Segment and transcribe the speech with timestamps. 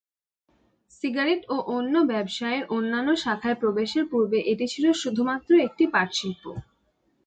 [0.91, 6.43] Cigarette ও অন্য ব্যবসায়ের অন্যান্য শাখায় প্রবেশের পূর্বে এটি ছিল শুধুমাত্র একটি পাট শিল্প।